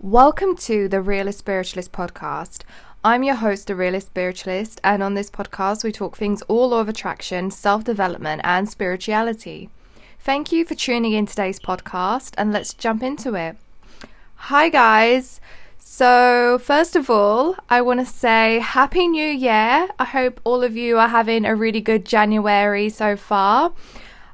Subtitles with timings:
[0.00, 2.62] Welcome to the Realist Spiritualist podcast.
[3.02, 6.78] I'm your host, the Realist Spiritualist, and on this podcast, we talk things all law
[6.78, 9.70] of attraction, self development, and spirituality.
[10.20, 13.56] Thank you for tuning in today's podcast, and let's jump into it.
[14.36, 15.40] Hi, guys.
[15.80, 19.88] So, first of all, I want to say Happy New Year.
[19.98, 23.72] I hope all of you are having a really good January so far.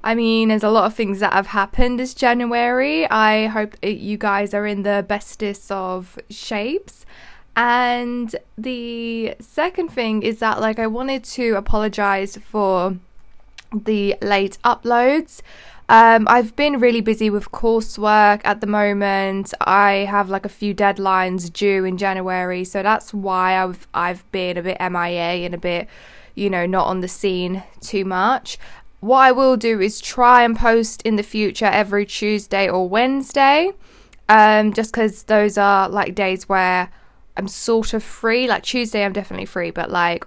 [0.04, 3.08] I mean, there's a lot of things that have happened this January.
[3.10, 7.06] I hope you guys are in the bestest of shapes.
[7.56, 12.98] And the second thing is that, like, I wanted to apologize for
[13.72, 15.40] the late uploads.
[15.88, 19.54] Um, I've been really busy with coursework at the moment.
[19.62, 24.56] I have like a few deadlines due in January, so that's why I've I've been
[24.56, 25.88] a bit MIA and a bit,
[26.34, 28.58] you know, not on the scene too much.
[29.04, 33.72] What I will do is try and post in the future every Tuesday or Wednesday,
[34.30, 36.88] um, just because those are like days where
[37.36, 38.48] I'm sort of free.
[38.48, 40.26] Like Tuesday, I'm definitely free, but like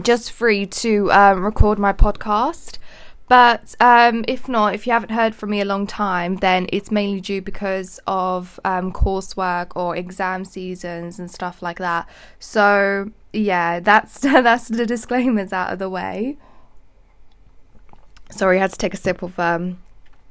[0.00, 2.78] just free to um, record my podcast.
[3.26, 6.92] But um, if not, if you haven't heard from me a long time, then it's
[6.92, 12.08] mainly due because of um, coursework or exam seasons and stuff like that.
[12.38, 16.36] So yeah, that's that's the disclaimers out of the way.
[18.32, 19.78] Sorry, I had to take a sip of um,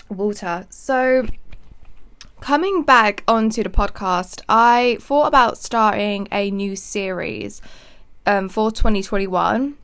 [0.09, 0.65] water.
[0.69, 1.27] So,
[2.39, 7.61] coming back onto the podcast, I thought about starting a new series
[8.25, 9.75] um, for 2021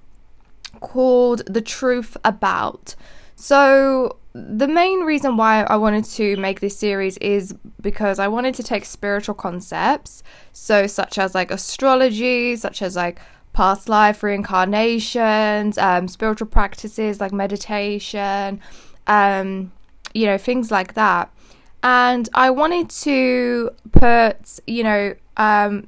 [0.80, 2.96] called The Truth About.
[3.36, 8.56] So, the main reason why I wanted to make this series is because I wanted
[8.56, 13.20] to take spiritual concepts, so such as like astrology, such as like
[13.58, 18.62] past life reincarnations, um, spiritual practices like meditation,
[19.08, 19.72] um,
[20.14, 21.34] you know, things like that.
[21.82, 25.88] And I wanted to put, you know, um,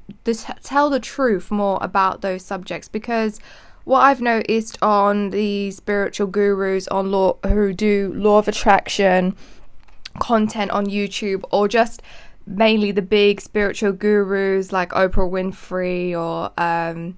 [0.64, 3.38] tell the truth more about those subjects because
[3.84, 9.36] what I've noticed on the spiritual gurus on law who do law of attraction
[10.18, 12.02] content on YouTube or just
[12.44, 17.16] mainly the big spiritual gurus like Oprah Winfrey or um,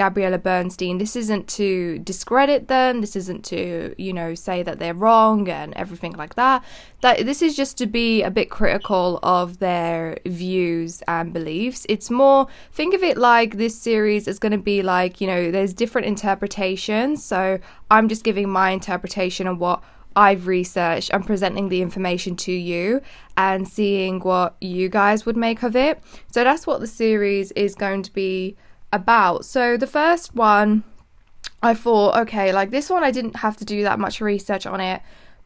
[0.00, 0.96] Gabriella Bernstein.
[0.96, 3.02] This isn't to discredit them.
[3.02, 6.64] This isn't to, you know, say that they're wrong and everything like that.
[7.02, 11.84] That this is just to be a bit critical of their views and beliefs.
[11.86, 15.50] It's more think of it like this series is going to be like, you know,
[15.50, 17.22] there's different interpretations.
[17.22, 17.58] So
[17.90, 19.82] I'm just giving my interpretation of what
[20.16, 23.02] I've researched and presenting the information to you
[23.36, 26.02] and seeing what you guys would make of it.
[26.32, 28.56] So that's what the series is going to be
[28.92, 29.44] about.
[29.44, 30.84] So the first one,
[31.62, 34.80] I thought, okay, like this one, I didn't have to do that much research on
[34.80, 35.02] it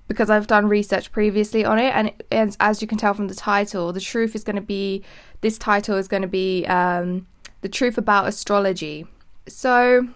[0.07, 3.29] because I've done research previously on it, and, it, and as you can tell from
[3.29, 5.03] the title, the truth is going to be
[5.41, 7.27] this title is going to be um,
[7.63, 9.07] the truth about astrology.
[9.47, 10.09] So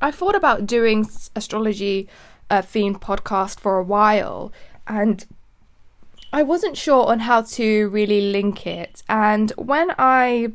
[0.00, 2.08] I thought about doing astrology
[2.50, 4.52] uh, themed podcast for a while,
[4.86, 5.26] and
[6.32, 9.02] I wasn't sure on how to really link it.
[9.08, 10.52] And when I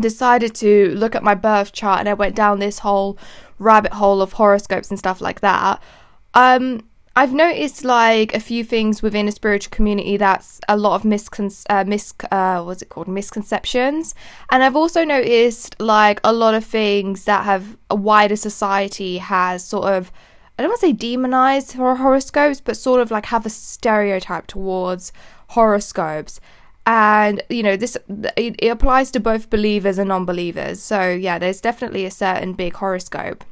[0.00, 3.18] decided to look at my birth chart and I went down this whole
[3.58, 5.82] rabbit hole of horoscopes and stuff like that.
[6.34, 6.82] Um,
[7.16, 11.64] I've noticed like a few things within a spiritual community that's a lot of miscon
[11.68, 13.08] uh, mis uh, what's it called?
[13.08, 14.14] misconceptions,
[14.50, 19.64] and I've also noticed like a lot of things that have a wider society has
[19.64, 20.12] sort of
[20.56, 24.46] I don't want to say demonized for horoscopes, but sort of like have a stereotype
[24.46, 25.12] towards
[25.48, 26.38] horoscopes
[26.86, 27.96] and you know this
[28.36, 30.80] it, it applies to both believers and non-believers.
[30.80, 33.44] So yeah there's definitely a certain big horoscope.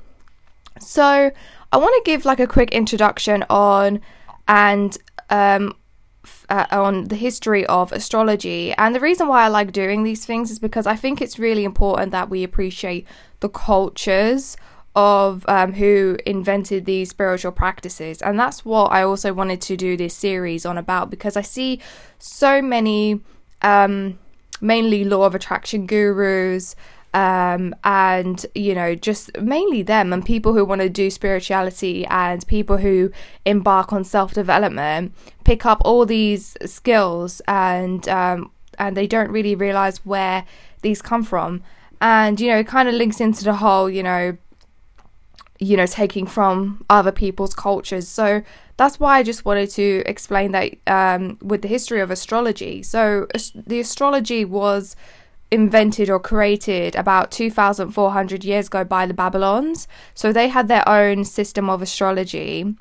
[0.80, 1.30] So
[1.70, 4.00] i want to give like a quick introduction on
[4.46, 4.96] and
[5.30, 5.74] um
[6.50, 8.72] uh, on the history of astrology.
[8.74, 11.64] And the reason why i like doing these things is because i think it's really
[11.64, 13.06] important that we appreciate
[13.40, 14.56] the cultures
[14.98, 18.20] of um, who invented these spiritual practices.
[18.20, 21.80] And that's what I also wanted to do this series on about because I see
[22.18, 23.20] so many,
[23.62, 24.18] um,
[24.60, 26.74] mainly law of attraction gurus.
[27.14, 32.44] Um, and you know, just mainly them and people who want to do spirituality and
[32.48, 33.12] people who
[33.46, 39.54] embark on self development pick up all these skills and um, and they don't really
[39.54, 40.44] realize where
[40.82, 41.62] these come from.
[42.00, 44.36] And you know, it kind of links into the whole, you know,
[45.58, 48.06] you know, taking from other people's cultures.
[48.08, 48.42] So
[48.76, 52.82] that's why I just wanted to explain that um, with the history of astrology.
[52.82, 54.94] So the astrology was
[55.50, 59.88] invented or created about 2,400 years ago by the Babylons.
[60.14, 62.76] So they had their own system of astrology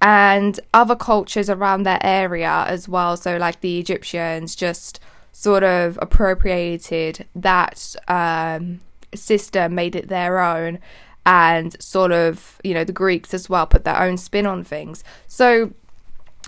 [0.00, 3.16] and other cultures around their area as well.
[3.16, 4.98] So, like the Egyptians, just
[5.32, 8.80] sort of appropriated that um,
[9.14, 10.78] system, made it their own,
[11.26, 15.04] and sort of, you know, the Greeks as well put their own spin on things.
[15.26, 15.72] So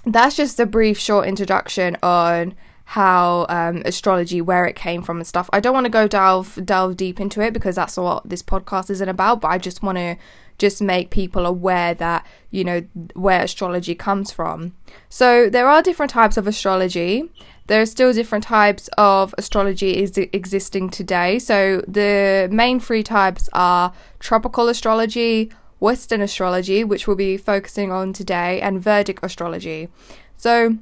[0.05, 2.55] that's just a brief, short introduction on
[2.85, 5.49] how um, astrology, where it came from, and stuff.
[5.53, 8.91] I don't want to go delve delve deep into it because that's what this podcast
[8.91, 9.41] isn't about.
[9.41, 10.17] But I just want to
[10.63, 12.81] just make people aware that you know
[13.15, 14.75] where astrology comes from.
[15.09, 17.29] So there are different types of astrology.
[17.67, 21.41] There are still different types of astrology is existing today.
[21.41, 25.51] So the main three types are tropical astrology,
[25.81, 29.89] Western astrology, which we'll be focusing on today, and Vedic astrology.
[30.37, 30.77] So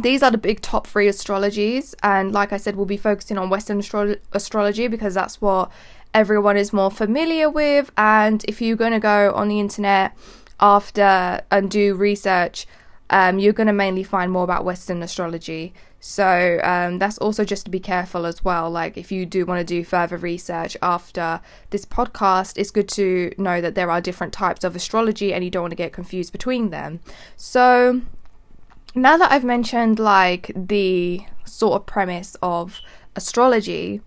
[0.00, 3.50] these are the big top three astrologies, and like I said, we'll be focusing on
[3.50, 5.72] Western astro- astrology because that's what
[6.14, 7.90] everyone is more familiar with.
[7.96, 10.16] And if you're going to go on the internet
[10.58, 12.66] after and do research,
[13.10, 15.74] um, you're going to mainly find more about Western astrology.
[16.00, 18.70] So um, that's also just to be careful as well.
[18.70, 21.40] Like if you do want to do further research after
[21.70, 25.50] this podcast, it's good to know that there are different types of astrology and you
[25.50, 27.00] don't want to get confused between them.
[27.36, 28.00] So
[28.94, 32.80] now that I've mentioned like the sort of premise of
[33.14, 34.00] astrology,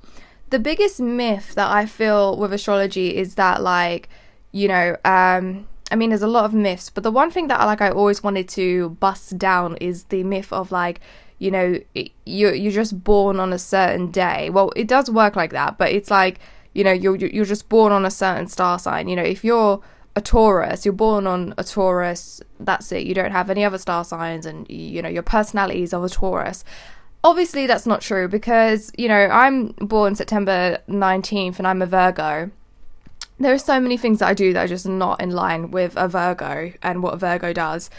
[0.54, 4.08] the biggest myth that I feel with astrology is that like,
[4.52, 7.60] you know, um, I mean, there's a lot of myths, but the one thing that
[7.66, 11.02] like I always wanted to bust down is the myth of like
[11.40, 11.80] you know,
[12.26, 14.52] you're you're just born on a certain day.
[14.52, 16.38] Well, it does work like that, but it's like
[16.74, 19.08] you know, you're you're just born on a certain star sign.
[19.08, 19.82] You know, if you're
[20.16, 22.42] a Taurus, you're born on a Taurus.
[22.60, 23.08] That's it.
[23.08, 26.10] You don't have any other star signs, and you know your personality is of a
[26.10, 26.64] Taurus.
[27.24, 32.52] Obviously, that's not true because you know I'm born September 19th, and I'm a Virgo.
[33.40, 35.94] There are so many things that I do that are just not in line with
[35.96, 37.90] a Virgo and what a Virgo does,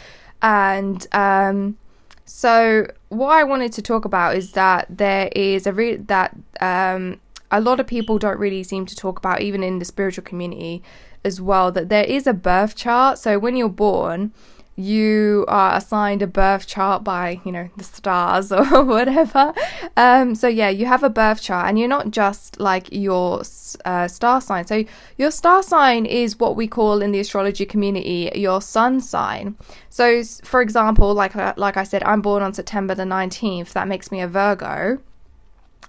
[0.41, 1.77] and um,
[2.25, 7.19] so what I wanted to talk about is that there is a re- that um,
[7.51, 10.83] a lot of people don't really seem to talk about, even in the spiritual community
[11.23, 13.19] as well, that there is a birth chart.
[13.19, 14.33] So when you're born,
[14.75, 19.53] you are assigned a birth chart by you know the stars or whatever.
[19.95, 23.41] Um, so yeah you have a birth chart and you're not just like your
[23.85, 24.67] uh, star sign.
[24.67, 24.83] So
[25.17, 29.55] your star sign is what we call in the astrology community your sun sign.
[29.89, 33.87] So for example like uh, like i said i'm born on september the 19th that
[33.87, 34.99] makes me a virgo.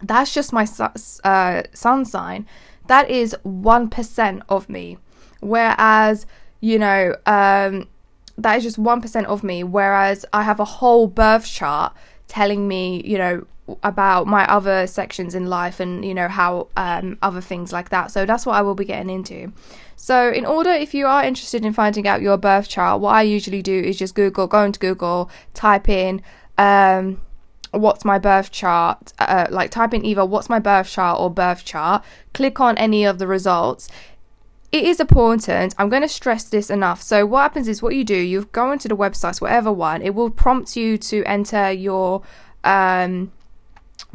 [0.03, 0.67] That's just my
[1.25, 2.47] uh, sun sign.
[2.87, 4.99] That is 1% of me.
[5.41, 6.27] Whereas
[6.61, 7.89] you know um,
[8.39, 11.93] that is just 1% of me whereas i have a whole birth chart
[12.29, 13.47] telling me you know
[13.83, 18.11] about my other sections in life and you know how um, other things like that.
[18.11, 19.53] So that's what i will be getting into.
[19.97, 23.23] So in order if you are interested in finding out your birth chart what i
[23.23, 26.21] usually do is just google go into google type in
[26.59, 27.21] um,
[27.71, 31.65] what's my birth chart uh, like type in either what's my birth chart or birth
[31.65, 32.05] chart.
[32.35, 33.89] Click on any of the results
[34.73, 35.75] it is important.
[35.79, 37.03] I'm going to stress this enough.
[37.03, 40.15] So, what happens is what you do, you go into the websites, whatever one, it
[40.15, 42.23] will prompt you to enter your,
[42.65, 43.33] um,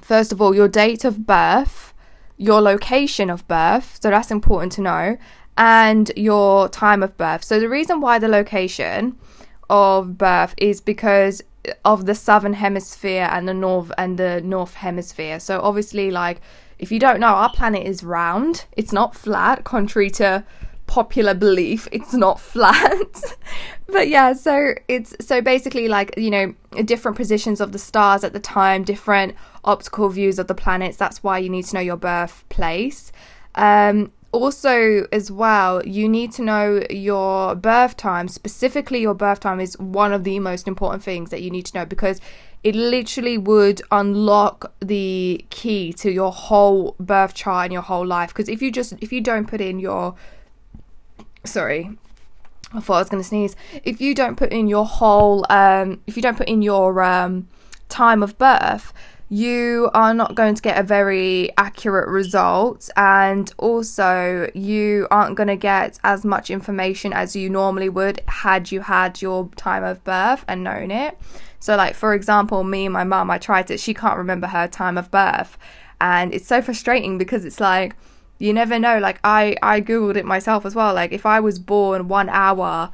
[0.02, 1.94] first of all, your date of birth,
[2.38, 4.00] your location of birth.
[4.02, 5.18] So, that's important to know,
[5.58, 7.44] and your time of birth.
[7.44, 9.18] So, the reason why the location
[9.70, 11.42] of birth is because
[11.86, 15.40] of the southern hemisphere and the north and the north hemisphere.
[15.40, 16.42] So, obviously, like,
[16.82, 20.44] if you don't know, our planet is round, it's not flat, contrary to
[20.88, 21.88] popular belief.
[21.92, 23.24] It's not flat.
[23.88, 28.32] But yeah so it's so basically like you know different positions of the stars at
[28.32, 30.98] the time different optical views of the planets.
[30.98, 33.12] That's why you need to know your birthplace.
[33.56, 38.28] Um, also as well you need to know your birth time.
[38.28, 41.78] Specifically your birth time is one of the most important things that you need to
[41.78, 42.20] know because
[42.64, 48.30] it literally would unlock the key to your whole birth chart and your whole life
[48.30, 50.16] because if you just if you don't put in your
[51.44, 51.90] sorry
[52.74, 53.56] I thought I was going to sneeze.
[53.84, 57.48] If you don't put in your whole, um, if you don't put in your um,
[57.90, 58.94] time of birth,
[59.28, 65.48] you are not going to get a very accurate result, and also you aren't going
[65.48, 70.04] to get as much information as you normally would had you had your time of
[70.04, 71.18] birth and known it.
[71.62, 74.68] So, like, for example, me and my mum, I tried it, she can't remember her
[74.68, 75.58] time of birth.
[76.02, 77.96] And it's so frustrating because it's like,
[78.40, 78.98] you never know.
[78.98, 80.94] Like, I, I Googled it myself as well.
[80.94, 82.92] Like, if I was born one hour,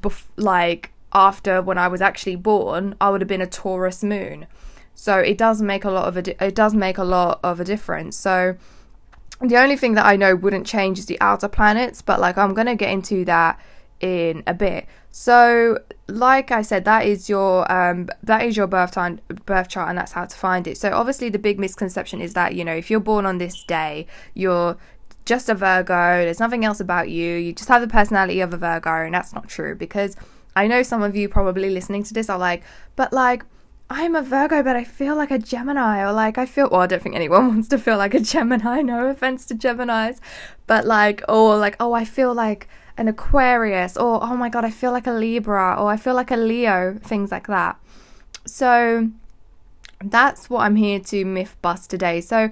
[0.00, 4.46] bef- like, after when I was actually born, I would have been a Taurus moon.
[4.94, 7.60] So it does make a lot of a di- it does make a lot of
[7.60, 8.16] a difference.
[8.16, 8.56] So
[9.40, 12.54] the only thing that I know wouldn't change is the outer planets, but like I'm
[12.54, 13.60] gonna get into that
[14.00, 14.86] in a bit.
[15.18, 19.88] So, like I said, that is your um, that is your birth time, birth chart,
[19.88, 20.76] and that's how to find it.
[20.76, 24.06] So, obviously, the big misconception is that you know if you're born on this day,
[24.34, 24.76] you're
[25.24, 26.22] just a Virgo.
[26.22, 27.36] There's nothing else about you.
[27.36, 30.16] You just have the personality of a Virgo, and that's not true because
[30.54, 32.62] I know some of you probably listening to this are like,
[32.94, 33.42] but like.
[33.88, 36.68] I'm a Virgo, but I feel like a Gemini, or like I feel.
[36.68, 38.82] Well, I don't think anyone wants to feel like a Gemini.
[38.82, 40.20] No offense to Gemini's,
[40.66, 44.70] but like, or like, oh, I feel like an Aquarius, or oh my god, I
[44.70, 47.78] feel like a Libra, or I feel like a Leo, things like that.
[48.46, 49.10] So
[50.04, 52.20] that's what I'm here to myth bust today.
[52.20, 52.50] So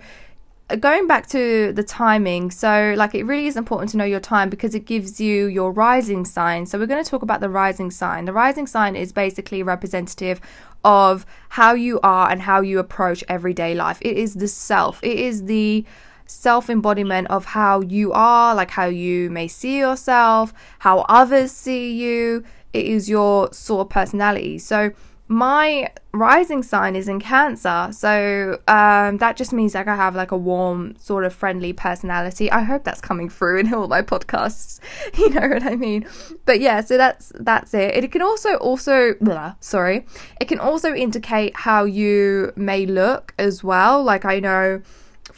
[0.70, 4.20] uh, going back to the timing, so like it really is important to know your
[4.20, 6.66] time because it gives you your rising sign.
[6.66, 8.24] So we're going to talk about the rising sign.
[8.24, 10.40] The rising sign is basically representative
[10.82, 13.98] of how you are and how you approach everyday life.
[14.00, 15.02] It is the self.
[15.02, 15.84] It is the
[16.26, 21.92] self embodiment of how you are, like how you may see yourself, how others see
[21.92, 22.44] you.
[22.72, 24.58] It is your sort of personality.
[24.58, 24.92] So,
[25.26, 30.32] my rising sign is in Cancer, so um, that just means like I have like
[30.32, 32.50] a warm, sort of friendly personality.
[32.50, 34.80] I hope that's coming through in all my podcasts.
[35.18, 36.06] You know what I mean?
[36.44, 37.94] But yeah, so that's that's it.
[38.04, 40.04] It can also also blah, sorry,
[40.40, 44.02] it can also indicate how you may look as well.
[44.02, 44.82] Like I know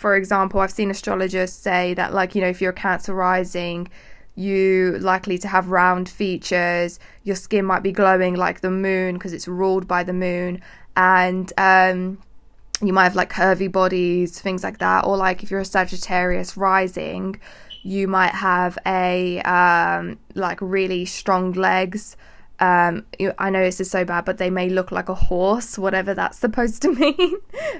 [0.06, 3.88] for example, I've seen astrologers say that, like, you know, if you're a Cancer rising,
[4.36, 7.00] you likely to have round features.
[7.24, 10.62] Your skin might be glowing like the moon because it's ruled by the moon,
[10.96, 12.18] and um,
[12.80, 15.04] you might have like curvy bodies, things like that.
[15.04, 17.40] Or like if you're a Sagittarius rising,
[17.82, 22.16] you might have a um, like really strong legs
[22.58, 23.04] um,
[23.38, 26.38] I know this is so bad, but they may look like a horse, whatever that's
[26.38, 27.36] supposed to mean.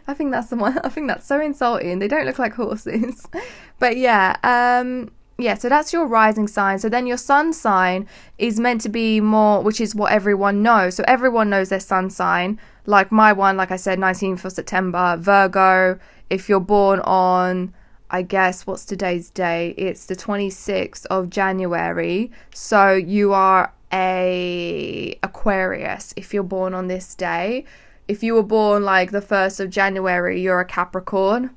[0.06, 0.78] I think that's the one.
[0.78, 1.98] I think that's so insulting.
[1.98, 3.26] They don't look like horses,
[3.78, 5.54] but yeah, um, yeah.
[5.54, 6.78] So that's your rising sign.
[6.78, 8.06] So then your sun sign
[8.38, 10.96] is meant to be more, which is what everyone knows.
[10.96, 12.60] So everyone knows their sun sign.
[12.84, 15.98] Like my one, like I said, 19th of September, Virgo.
[16.28, 17.72] If you're born on
[18.08, 19.74] I guess what's today's day?
[19.76, 22.30] It's the 26th of January.
[22.54, 27.64] So you are a Aquarius if you're born on this day.
[28.08, 31.50] If you were born like the 1st of January, you're a Capricorn.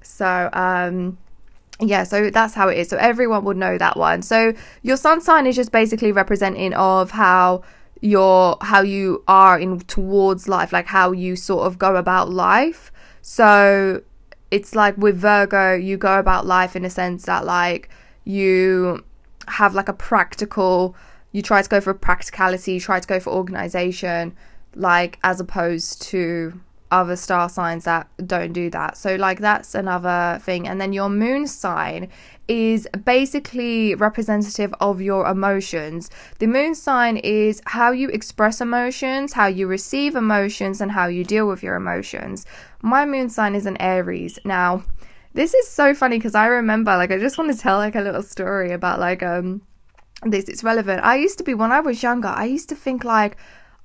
[0.00, 1.18] So, um,
[1.80, 2.88] yeah, so that's how it is.
[2.88, 4.22] So everyone would know that one.
[4.22, 7.62] So your sun sign is just basically representing of how
[8.00, 12.92] your how you are in towards life, like how you sort of go about life.
[13.22, 14.02] So
[14.50, 17.88] it's like with Virgo, you go about life in a sense that like
[18.24, 19.04] you
[19.48, 20.96] have like a practical
[21.32, 24.36] you try to go for practicality, you try to go for organization,
[24.74, 28.96] like as opposed to other star signs that don't do that.
[28.96, 30.66] So, like, that's another thing.
[30.66, 32.08] And then your moon sign
[32.46, 36.10] is basically representative of your emotions.
[36.38, 41.24] The moon sign is how you express emotions, how you receive emotions, and how you
[41.24, 42.46] deal with your emotions.
[42.80, 44.38] My moon sign is an Aries.
[44.44, 44.84] Now,
[45.34, 48.00] this is so funny because I remember, like, I just want to tell like a
[48.00, 49.62] little story about like um
[50.22, 51.04] this it's relevant.
[51.04, 53.36] I used to be when I was younger, I used to think like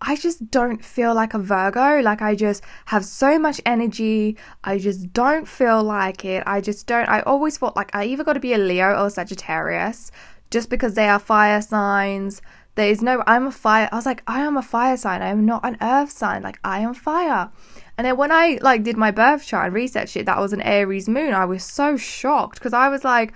[0.06, 2.02] I just don't feel like a Virgo.
[2.02, 4.38] Like I just have so much energy.
[4.63, 6.44] I just don't feel like it.
[6.46, 9.10] I just don't I always thought like I either got to be a Leo or
[9.10, 10.12] Sagittarius
[10.52, 12.42] just because they are fire signs.
[12.75, 13.88] There is no I'm a fire.
[13.92, 15.22] I was like I am a fire sign.
[15.22, 16.42] I am not an earth sign.
[16.42, 17.52] Like I am fire.
[17.98, 20.62] And then when I like did my birth chart and researched it, that was an
[20.62, 21.34] Aries moon.
[21.34, 23.34] I was so shocked because I was like,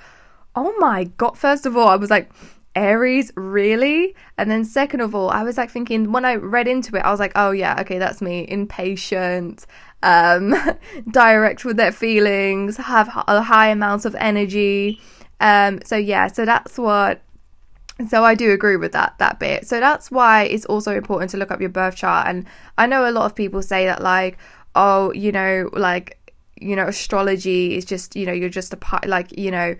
[0.55, 2.29] "Oh my god!" First of all, I was like,
[2.77, 4.15] Aries, really?
[4.37, 7.09] And then, second of all, I was like thinking when I read into it, I
[7.09, 8.45] was like, oh, yeah, okay, that's me.
[8.47, 9.65] Impatient,
[10.03, 10.53] um,
[11.11, 15.01] direct with their feelings, have a high amount of energy.
[15.39, 17.21] Um, so, yeah, so that's what.
[18.09, 19.67] So I do agree with that that bit.
[19.67, 22.27] So that's why it's also important to look up your birth chart.
[22.27, 22.45] And
[22.77, 24.37] I know a lot of people say that like,
[24.75, 26.31] oh, you know, like,
[26.61, 29.75] you know, astrology is just, you know, you're just a part, like, you know,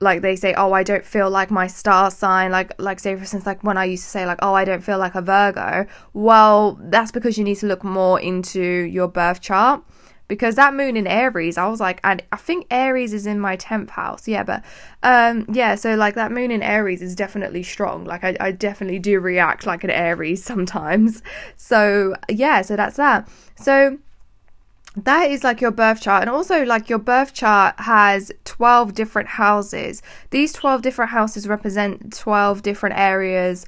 [0.00, 3.20] like they say oh i don't feel like my star sign like like say for
[3.20, 5.86] instance like when i used to say like oh i don't feel like a virgo
[6.12, 9.82] well that's because you need to look more into your birth chart
[10.28, 13.56] because that moon in aries i was like and i think aries is in my
[13.56, 14.62] 10th house yeah but
[15.02, 18.98] um yeah so like that moon in aries is definitely strong like i, I definitely
[18.98, 21.22] do react like an aries sometimes.
[21.56, 23.28] So yeah so that's that.
[23.56, 23.98] So
[24.96, 29.28] that is like your birth chart and also like your birth chart has 12 different
[29.28, 33.66] houses these 12 different houses represent 12 different areas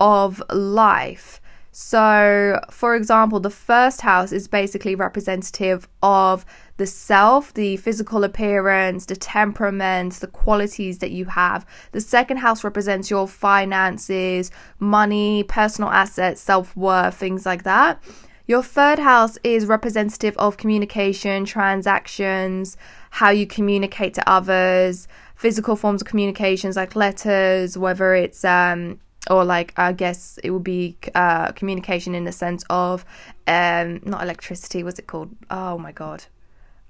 [0.00, 1.40] of life
[1.80, 6.44] So, for example, the first house is basically representative of
[6.76, 11.64] the self, the physical appearance, the temperament, the qualities that you have.
[11.92, 18.02] The second house represents your finances, money, personal assets, self worth, things like that.
[18.48, 22.78] Your third house is representative of communication, transactions,
[23.10, 29.00] how you communicate to others, physical forms of communications like letters, whether it's um,
[29.30, 33.04] or like I guess it would be uh, communication in the sense of
[33.46, 34.82] um, not electricity.
[34.82, 35.36] What's it called?
[35.50, 36.24] Oh my god,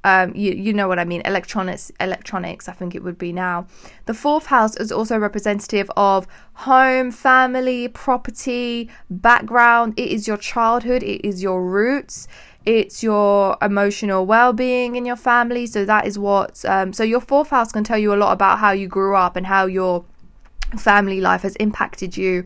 [0.04, 1.22] um, you you know what I mean.
[1.24, 2.68] Electronics, electronics.
[2.68, 3.66] I think it would be now.
[4.06, 9.94] The fourth house is also representative of home, family, property, background.
[9.96, 11.02] It is your childhood.
[11.02, 12.28] It is your roots.
[12.64, 15.66] It's your emotional well-being in your family.
[15.66, 16.64] So that is what.
[16.64, 19.36] Um, so your fourth house can tell you a lot about how you grew up
[19.36, 20.04] and how your
[20.76, 22.44] family life has impacted you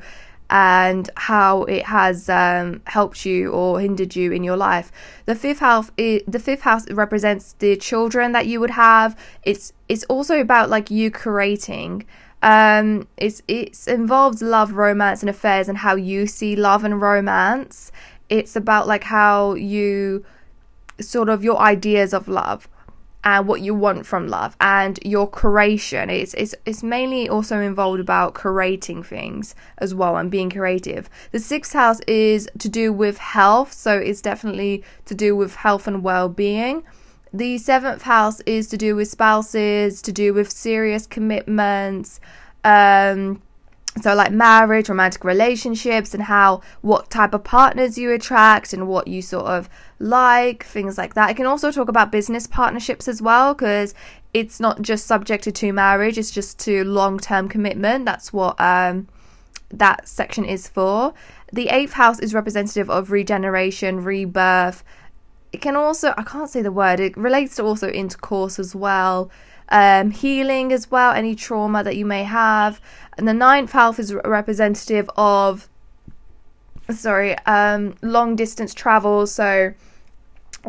[0.53, 4.93] and how it has um, helped you or hindered you in your life.
[5.25, 9.19] The fifth house, the fifth house represents the children that you would have.
[9.43, 12.05] It's it's also about like you creating.
[12.43, 17.91] Um, it's it's involves love, romance, and affairs, and how you see love and romance.
[18.29, 20.23] It's about like how you
[21.01, 22.69] sort of your ideas of love
[23.25, 28.01] and what you want from love and your creation it's, it's it's mainly also involved
[28.01, 31.09] about creating things as well and being creative.
[31.31, 35.87] The sixth house is to do with health so it's definitely to do with health
[35.87, 36.85] and well-being.
[37.33, 42.21] The seventh house is to do with spouses to do with serious commitments
[42.65, 43.43] um
[44.01, 49.07] so like marriage romantic relationships and how what type of partners you attract and what
[49.07, 49.69] you sort of
[49.99, 51.29] like things like that.
[51.29, 53.95] I can also talk about business partnerships as well because
[54.33, 58.07] it's not just subjected to marriage it's just to long-term commitment.
[58.07, 59.09] That's what um
[59.71, 61.13] that section is for.
[61.53, 64.85] The eighth house is representative of regeneration rebirth.
[65.53, 69.31] It can also i can't say the word it relates to also intercourse as well
[69.69, 72.81] um, healing as well, any trauma that you may have.
[73.17, 75.69] And the ninth house is representative of,
[76.91, 79.27] sorry, um, long distance travel.
[79.27, 79.75] So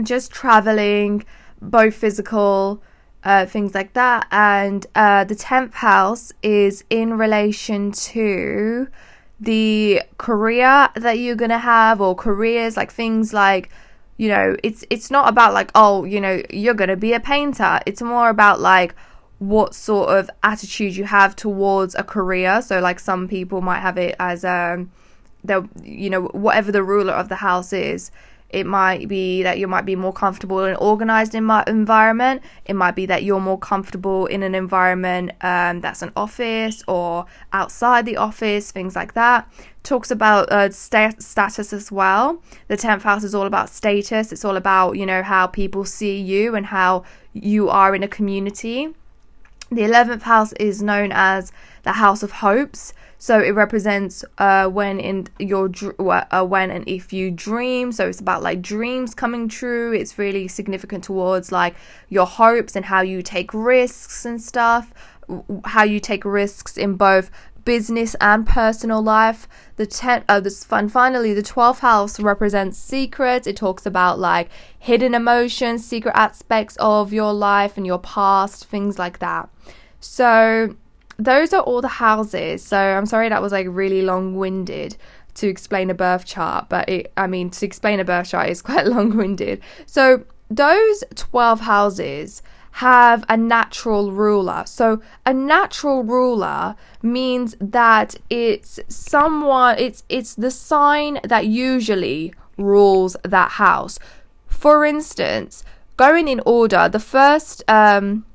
[0.01, 1.25] just traveling,
[1.61, 2.81] both physical,
[3.23, 4.27] uh, things like that.
[4.31, 8.87] And uh, the 10th house is in relation to
[9.39, 13.69] the career that you're going to have or careers, like things like
[14.17, 17.19] you know it's it's not about like oh you know you're going to be a
[17.19, 17.79] painter.
[17.85, 18.95] It's more about like
[19.39, 22.61] what sort of attitude you have towards a career.
[22.61, 24.91] So like some people might have it as um
[25.43, 28.11] the you know whatever the ruler of the house is
[28.53, 32.43] it might be that you might be more comfortable and organized in my environment.
[32.65, 37.25] It might be that you're more comfortable in an environment um, that's an office or
[37.51, 39.51] outside the office, things like that.
[39.81, 42.41] Talks about uh, status as well.
[42.67, 44.31] The 10th house is all about status.
[44.31, 48.07] It's all about, you know, how people see you and how you are in a
[48.07, 48.93] community.
[49.71, 51.51] The 11th house is known as
[51.83, 52.93] the house of hopes.
[53.17, 57.91] So it represents uh, when in your uh, when and if you dream.
[57.93, 59.93] So it's about like dreams coming true.
[59.93, 61.75] It's really significant towards like
[62.09, 64.93] your hopes and how you take risks and stuff.
[65.65, 67.31] How you take risks in both
[67.63, 69.47] business and personal life.
[69.77, 70.89] The ten, uh, this fun.
[70.89, 73.47] Finally, the twelfth house represents secrets.
[73.47, 78.99] It talks about like hidden emotions, secret aspects of your life and your past, things
[78.99, 79.47] like that.
[80.01, 80.75] So
[81.17, 82.63] those are all the houses.
[82.63, 84.97] So I'm sorry that was like really long winded
[85.35, 88.61] to explain a birth chart, but it, I mean, to explain a birth chart is
[88.69, 89.61] quite long winded.
[89.85, 92.41] So those 12 houses
[92.77, 94.63] have a natural ruler.
[94.65, 103.15] So a natural ruler means that it's someone it's it's the sign that usually rules
[103.23, 103.99] that house.
[104.47, 105.63] For instance,
[105.97, 108.25] going in order, the first um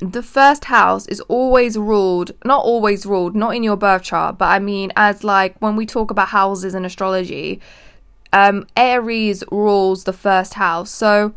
[0.00, 4.46] the first house is always ruled, not always ruled, not in your birth chart, but
[4.46, 7.60] I mean, as like when we talk about houses in astrology,
[8.32, 10.90] um, Aries rules the first house.
[10.90, 11.34] So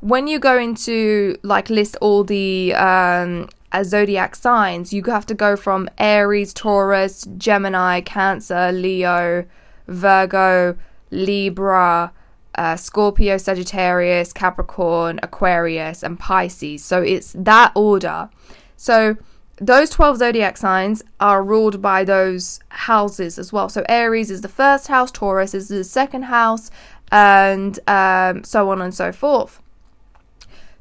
[0.00, 3.48] when you go into like list all the um,
[3.82, 9.44] zodiac signs, you have to go from Aries, Taurus, Gemini, Cancer, Leo,
[9.88, 10.76] Virgo,
[11.10, 12.12] Libra
[12.56, 16.84] uh, Scorpio, Sagittarius, Capricorn, Aquarius, and Pisces.
[16.84, 18.30] So it's that order.
[18.76, 19.16] So
[19.58, 23.68] those 12 zodiac signs are ruled by those houses as well.
[23.68, 26.70] So Aries is the first house, Taurus is the second house,
[27.12, 29.60] and um, so on and so forth.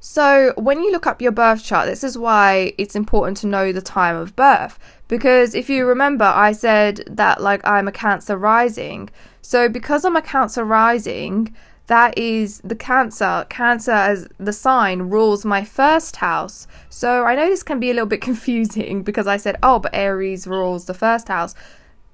[0.06, 3.72] So, when you look up your birth chart, this is why it's important to know
[3.72, 4.78] the time of birth.
[5.08, 9.10] Because if you remember, I said that like I'm a Cancer rising.
[9.44, 11.54] So, because I'm a Cancer rising,
[11.88, 13.46] that is the Cancer.
[13.50, 16.66] Cancer as the sign rules my first house.
[16.90, 19.94] So, I know this can be a little bit confusing because I said, oh, but
[19.94, 21.54] Aries rules the first house.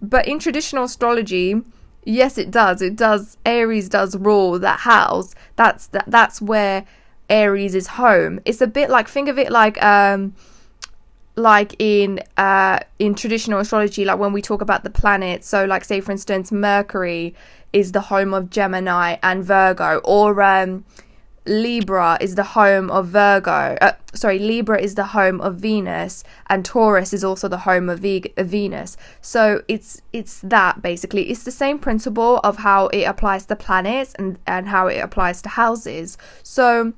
[0.01, 1.61] But in traditional astrology,
[2.03, 2.81] yes, it does.
[2.81, 3.37] It does.
[3.45, 5.35] Aries does rule that house.
[5.55, 6.05] That's that.
[6.07, 6.85] That's where
[7.29, 8.39] Aries is home.
[8.45, 10.33] It's a bit like think of it like um
[11.39, 15.83] like in uh in traditional astrology like when we talk about the planets so like
[15.83, 17.33] say for instance Mercury
[17.73, 20.85] is the home of Gemini and Virgo or um
[21.49, 23.75] Libra is the home of Virgo.
[23.81, 27.99] Uh, sorry, Libra is the home of Venus, and Taurus is also the home of,
[27.99, 28.97] v- of Venus.
[29.21, 31.29] So it's it's that basically.
[31.29, 35.41] It's the same principle of how it applies to planets and and how it applies
[35.43, 36.17] to houses.
[36.43, 36.93] So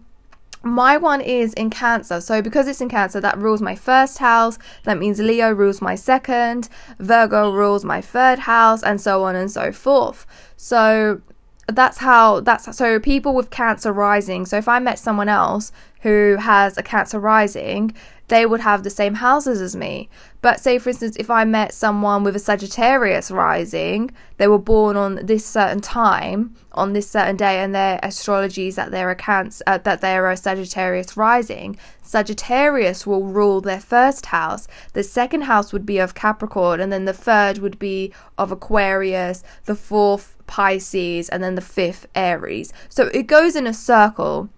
[0.63, 2.21] my one is in Cancer.
[2.21, 4.59] So, because it's in Cancer, that rules my first house.
[4.83, 6.69] That means Leo rules my second,
[6.99, 10.25] Virgo rules my third house, and so on and so forth.
[10.57, 11.21] So,
[11.67, 14.45] that's how that's so people with Cancer rising.
[14.45, 15.71] So, if I met someone else
[16.01, 17.93] who has a Cancer rising,
[18.31, 20.09] they would have the same houses as me.
[20.41, 24.95] But say, for instance, if I met someone with a Sagittarius rising, they were born
[24.95, 29.15] on this certain time, on this certain day, and their astrology is that they're a
[29.15, 31.77] Cancer, uh, that they're a Sagittarius rising.
[32.01, 34.65] Sagittarius will rule their first house.
[34.93, 39.43] The second house would be of Capricorn, and then the third would be of Aquarius.
[39.65, 42.71] The fourth Pisces, and then the fifth Aries.
[42.87, 44.49] So it goes in a circle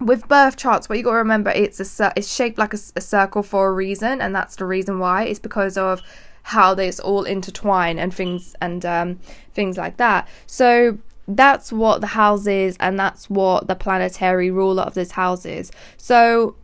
[0.00, 3.00] with birth charts, what you got to remember, it's a it's shaped like a, a,
[3.00, 5.24] circle for a reason, and that's the reason why.
[5.24, 6.02] It's because of
[6.42, 9.20] how they all intertwine and things and um,
[9.52, 10.26] things like that.
[10.46, 15.44] So that's what the house is, and that's what the planetary ruler of this house
[15.44, 15.70] is.
[15.96, 16.56] So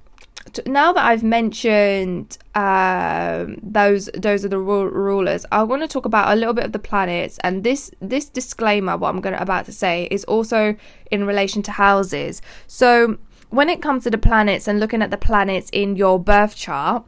[0.66, 6.32] now that I've mentioned um, those those are the rulers, I want to talk about
[6.32, 7.38] a little bit of the planets.
[7.42, 10.76] And this this disclaimer, what I'm going about to say, is also
[11.10, 12.42] in relation to houses.
[12.66, 13.18] So
[13.50, 17.04] when it comes to the planets and looking at the planets in your birth chart,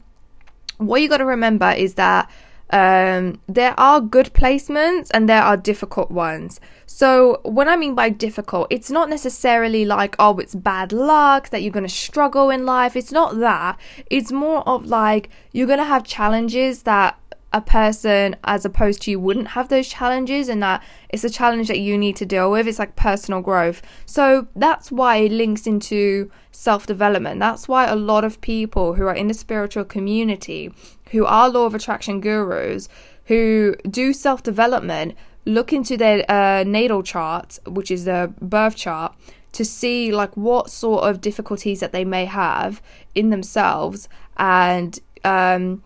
[0.79, 2.31] what you got to remember is that
[2.70, 6.61] um, there are good placements and there are difficult ones.
[6.87, 11.62] So, what I mean by difficult, it's not necessarily like, oh, it's bad luck that
[11.62, 12.94] you're going to struggle in life.
[12.94, 13.79] It's not that.
[14.11, 17.18] It's more of like you're going to have challenges that
[17.59, 21.68] a person as opposed to you wouldn't have those challenges and that it's a challenge
[21.68, 22.66] that you need to deal with.
[22.66, 23.83] It's like personal growth.
[24.07, 27.40] So that's why it links into self-development.
[27.40, 30.73] That's why a lot of people who are in the spiritual community
[31.11, 32.88] who are law of attraction gurus
[33.25, 39.14] who do self-development look into their uh, natal chart which is the birth chart
[39.53, 42.83] to see like what sort of difficulties that they may have
[43.14, 45.83] in themselves and um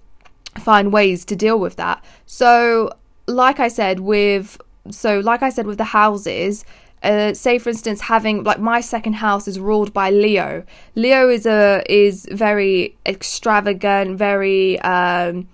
[0.59, 2.05] find ways to deal with that.
[2.27, 2.91] So,
[3.27, 4.59] like I said, with
[4.91, 6.65] so like I said with the houses,
[7.03, 10.65] uh, say for instance having like my second house is ruled by Leo.
[10.95, 15.49] Leo is a is very extravagant, very um,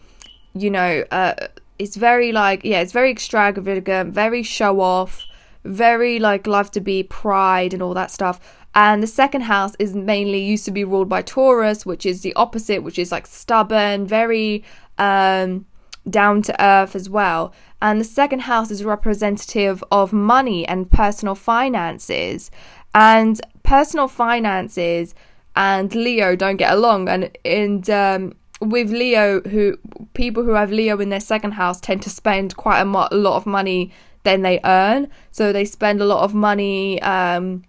[0.55, 1.35] you know, uh,
[1.79, 5.25] it's very like yeah, it's very extravagant, very show off,
[5.65, 8.41] very like love to be pride and all that stuff.
[8.75, 12.35] And the second house is mainly used to be ruled by Taurus, which is the
[12.35, 14.63] opposite, which is like stubborn, very
[14.99, 15.67] um,
[16.09, 17.53] down to earth as well.
[17.81, 22.51] And the second house is representative of money and personal finances.
[22.95, 25.15] And personal finances
[25.55, 27.09] and Leo don't get along.
[27.09, 29.77] And and um, with Leo, who
[30.15, 33.37] people who have Leo in their second house tend to spend quite a, mo- lot
[33.37, 33.93] of money
[34.25, 35.09] than they earn.
[35.31, 37.01] So they spend a lot of money.
[37.03, 37.65] Um,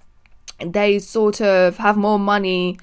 [0.66, 2.78] they sort of have more money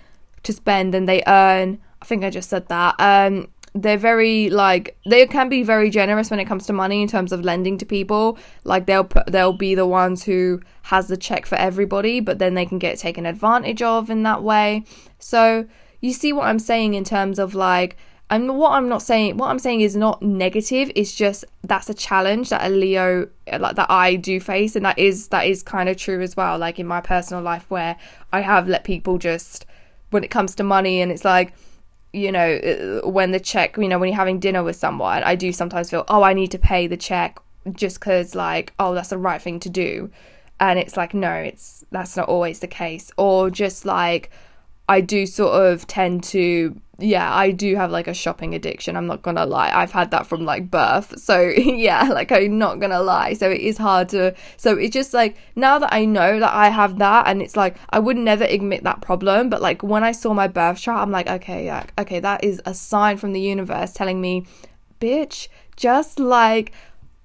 [0.44, 1.78] to spend than they earn.
[2.00, 2.94] I think I just said that.
[2.98, 7.08] Um, they're very like they can be very generous when it comes to money in
[7.08, 8.38] terms of lending to people.
[8.64, 12.64] Like they'll they'll be the ones who has the check for everybody but then they
[12.64, 14.84] can get taken advantage of in that way.
[15.18, 15.66] So
[16.00, 17.96] you see what i'm saying in terms of like
[18.28, 20.90] and what i'm not saying what i'm saying is not negative.
[20.94, 24.98] It's just that's a challenge that a leo like that i do face and that
[24.98, 26.58] is that is kind of true as well.
[26.58, 27.96] Like in my personal life where
[28.32, 29.66] i have let people just
[30.10, 31.52] when it comes to money and it's like
[32.16, 35.34] you know, uh, when the check, you know, when you're having dinner with someone, I
[35.34, 37.38] do sometimes feel, oh, I need to pay the check
[37.72, 40.10] just because, like, oh, that's the right thing to do.
[40.58, 43.10] And it's like, no, it's that's not always the case.
[43.18, 44.30] Or just like,
[44.88, 48.96] I do sort of tend to yeah, I do have like a shopping addiction.
[48.96, 49.70] I'm not gonna lie.
[49.70, 51.18] I've had that from like birth.
[51.20, 53.34] So yeah, like I'm not gonna lie.
[53.34, 54.34] So it is hard to.
[54.56, 57.76] So it's just like now that I know that I have that, and it's like
[57.90, 59.50] I would never admit that problem.
[59.50, 62.62] But like when I saw my birth chart, I'm like, okay, yeah, okay, that is
[62.64, 64.46] a sign from the universe telling me,
[65.00, 66.72] bitch, just like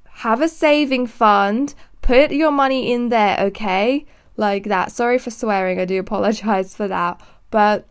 [0.06, 4.92] have a saving fund, put your money in there, okay, like that.
[4.92, 5.80] Sorry for swearing.
[5.80, 7.88] I do apologize for that, but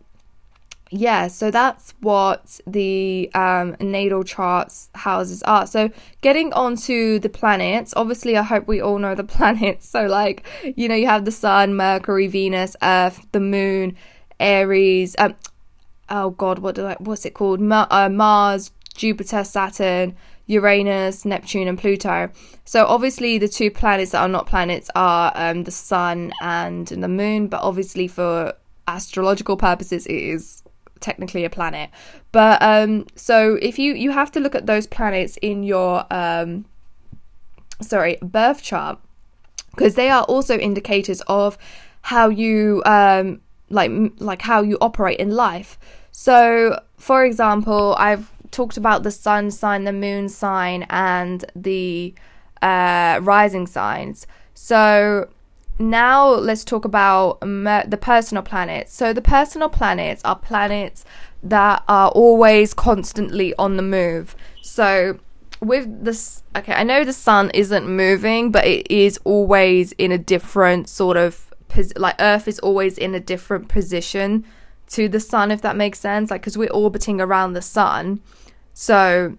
[0.93, 5.65] yeah, so that's what the um, natal charts houses are.
[5.65, 9.87] So, getting onto the planets, obviously, I hope we all know the planets.
[9.87, 10.45] So, like,
[10.75, 13.95] you know, you have the Sun, Mercury, Venus, Earth, the Moon,
[14.41, 15.15] Aries.
[15.17, 15.35] Um,
[16.09, 16.97] oh God, what do I?
[16.99, 17.61] What's it called?
[17.71, 22.29] Uh, Mars, Jupiter, Saturn, Uranus, Neptune, and Pluto.
[22.65, 27.07] So, obviously, the two planets that are not planets are um, the Sun and the
[27.07, 27.47] Moon.
[27.47, 28.55] But obviously, for
[28.87, 30.63] astrological purposes, it is
[30.99, 31.89] technically a planet.
[32.31, 36.65] But um, so if you you have to look at those planets in your um,
[37.81, 38.99] sorry birth chart
[39.71, 41.57] because they are also indicators of
[42.03, 45.79] how you um, like like how you operate in life.
[46.11, 52.13] So, for example, I've talked about the sun sign, the moon sign, and the
[52.61, 54.27] uh, rising signs.
[54.53, 55.29] So
[55.79, 58.93] now let's talk about the personal planets.
[58.93, 61.05] So the personal planets are planets
[61.43, 64.35] that are always constantly on the move.
[64.61, 65.19] So
[65.59, 70.17] with this okay, I know the sun isn't moving, but it is always in a
[70.17, 71.53] different sort of
[71.95, 74.45] like earth is always in a different position
[74.89, 78.19] to the sun if that makes sense like cuz we're orbiting around the sun.
[78.73, 79.37] So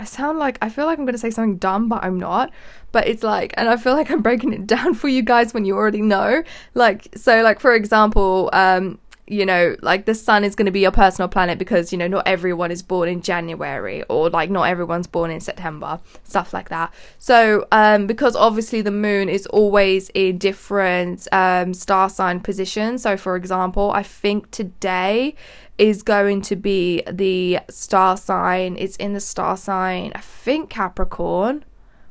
[0.00, 2.50] I sound like I feel like I'm going to say something dumb, but I'm not.
[2.92, 5.64] But it's like, and I feel like I'm breaking it down for you guys when
[5.64, 6.42] you already know.
[6.74, 8.98] Like, so, like for example, um,
[9.30, 12.08] you know, like the sun is going to be your personal planet because, you know,
[12.08, 16.68] not everyone is born in January or like not everyone's born in September, stuff like
[16.68, 16.92] that.
[17.18, 23.02] So, um, because obviously the moon is always in different um, star sign positions.
[23.02, 25.36] So, for example, I think today
[25.78, 28.76] is going to be the star sign.
[28.78, 31.64] It's in the star sign, I think Capricorn,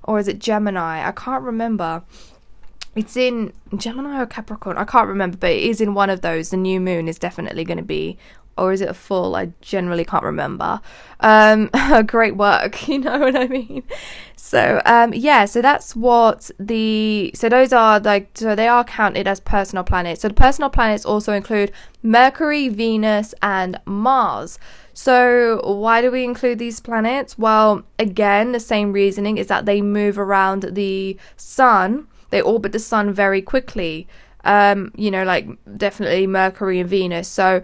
[0.09, 1.07] or is it Gemini?
[1.07, 2.01] I can't remember.
[2.95, 4.75] It's in Gemini or Capricorn.
[4.75, 6.49] I can't remember, but it is in one of those.
[6.49, 8.17] The new moon is definitely going to be,
[8.57, 9.35] or is it a full?
[9.35, 10.81] I generally can't remember.
[11.19, 11.69] Um,
[12.07, 13.83] great work, you know what I mean.
[14.35, 19.27] So um, yeah, so that's what the so those are like so they are counted
[19.27, 20.21] as personal planets.
[20.21, 24.57] So the personal planets also include Mercury, Venus, and Mars.
[24.99, 27.37] So, why do we include these planets?
[27.37, 32.79] Well, again, the same reasoning is that they move around the sun they orbit the
[32.79, 34.07] sun very quickly.
[34.43, 37.27] Um, you know, like definitely Mercury and Venus.
[37.27, 37.63] So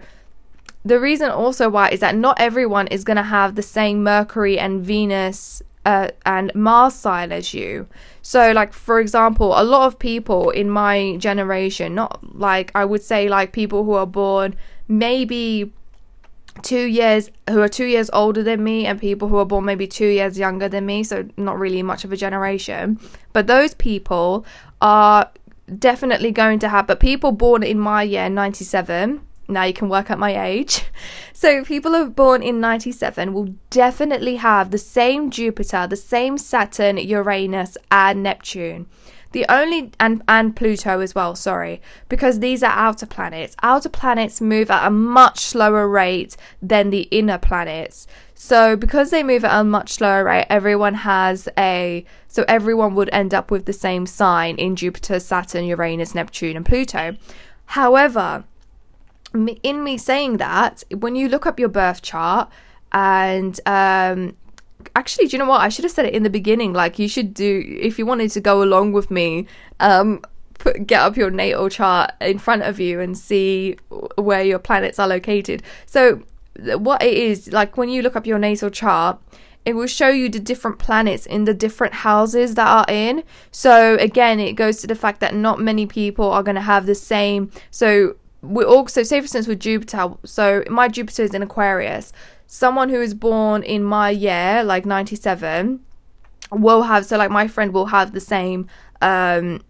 [0.84, 4.58] the reason also why is that not everyone is going to have the same Mercury
[4.58, 7.86] and Venus uh, and Mars sign as you.
[8.22, 13.02] So, like for example, a lot of people in my generation, not like I would
[13.02, 14.56] say like people who are born
[14.88, 15.72] maybe
[16.62, 19.86] two years who are two years older than me and people who are born maybe
[19.86, 22.98] two years younger than me so not really much of a generation.
[23.32, 24.44] But those people
[24.80, 25.30] are
[25.78, 30.10] definitely going to have but people born in my year 97 now you can work
[30.10, 30.82] out my age.
[31.32, 36.38] So people who are born in 97 will definitely have the same jupiter the same
[36.38, 38.86] saturn uranus and neptune
[39.36, 43.54] the only and and Pluto as well, sorry, because these are outer planets.
[43.62, 48.06] Outer planets move at a much slower rate than the inner planets.
[48.34, 53.10] So because they move at a much slower rate, everyone has a so everyone would
[53.12, 57.18] end up with the same sign in Jupiter, Saturn, Uranus, Neptune, and Pluto.
[57.66, 58.44] However,
[59.34, 62.48] in me saying that, when you look up your birth chart
[62.90, 64.34] and um,
[64.94, 65.60] actually, do you know what?
[65.60, 66.72] I should have said it in the beginning.
[66.72, 69.46] Like, you should do, if you wanted to go along with me,
[69.80, 70.22] um,
[70.58, 73.76] put, get up your natal chart in front of you and see
[74.16, 75.62] where your planets are located.
[75.86, 76.22] So,
[76.78, 79.20] what it is, like, when you look up your natal chart,
[79.64, 83.24] it will show you the different planets in the different houses that are in.
[83.50, 86.86] So, again, it goes to the fact that not many people are going to have
[86.86, 87.50] the same.
[87.70, 92.12] So, we're also say for instance with Jupiter, so my Jupiter is in Aquarius
[92.46, 95.80] someone who is born in my year, like 97,
[96.52, 98.66] will have, so like my friend will have the same,
[99.02, 99.60] um,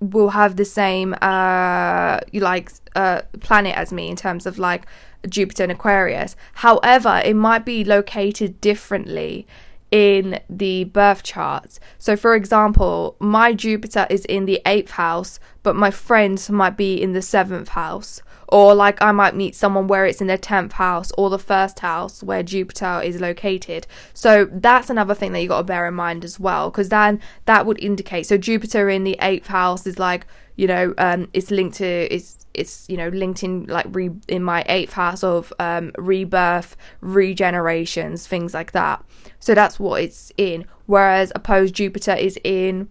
[0.00, 4.86] will have the same, uh, like, uh, planet as me in terms of like
[5.28, 6.36] Jupiter and Aquarius.
[6.54, 9.46] However, it might be located differently
[9.90, 11.78] in the birth charts.
[11.98, 17.00] So, for example, my Jupiter is in the eighth house, but my friend might be
[17.00, 20.72] in the seventh house Or like I might meet someone where it's in their 10th
[20.72, 23.86] house or the first house where Jupiter is located.
[24.12, 27.20] So that's another thing that you got to bear in mind as well because then
[27.46, 30.26] that would indicate so Jupiter in the 8th house is like,
[30.56, 34.42] you know, um it's linked to it's it's you know linked in like re in
[34.42, 39.04] my eighth house of um rebirth regenerations things like that
[39.40, 42.88] so that's what it's in whereas opposed jupiter is in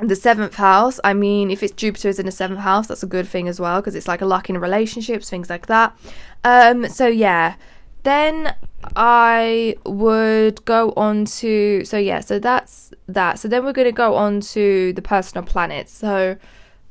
[0.00, 3.06] the seventh house i mean if it's jupiter is in the seventh house that's a
[3.06, 5.96] good thing as well because it's like a luck in relationships things like that.
[6.44, 7.56] Um so yeah.
[8.04, 8.54] Then
[8.94, 13.38] i would go on to so yeah so that's that.
[13.38, 15.92] So then we're going to go on to the personal planets.
[15.92, 16.36] So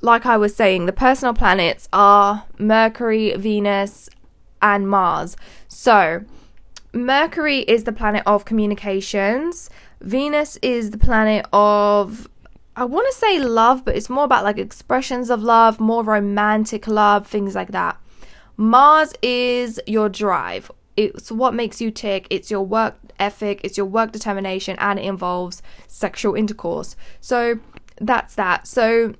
[0.01, 4.09] like I was saying, the personal planets are Mercury, Venus,
[4.61, 5.35] and Mars.
[5.67, 6.23] So,
[6.93, 9.69] Mercury is the planet of communications,
[10.01, 12.29] Venus is the planet of
[12.77, 16.87] I want to say love, but it's more about like expressions of love, more romantic
[16.87, 17.99] love, things like that.
[18.55, 20.71] Mars is your drive.
[20.95, 22.27] It's what makes you tick.
[22.29, 26.95] It's your work ethic, it's your work determination, and it involves sexual intercourse.
[27.19, 27.59] So
[27.99, 28.67] that's that.
[28.67, 29.15] So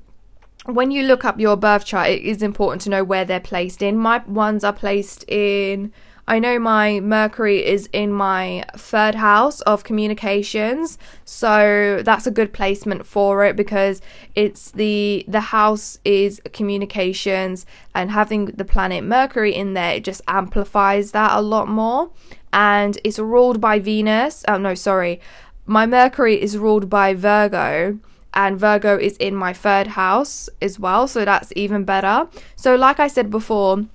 [0.66, 3.82] when you look up your birth chart, it is important to know where they're placed
[3.82, 3.98] in.
[3.98, 5.92] My ones are placed in.
[6.30, 12.52] I know my Mercury is in my third house of communications, so that's a good
[12.52, 14.02] placement for it because
[14.36, 20.22] it's the the house is communications and having the planet Mercury in there it just
[20.28, 22.12] amplifies that a lot more.
[22.52, 24.44] And it's ruled by Venus.
[24.50, 25.22] Oh no, sorry.
[25.66, 28.00] My Mercury is ruled by Virgo
[28.34, 32.28] and Virgo is in my third house as well, so that's even better.
[32.56, 33.86] So, like I said before,